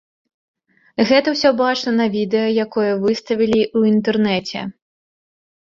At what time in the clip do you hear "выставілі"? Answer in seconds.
3.05-3.61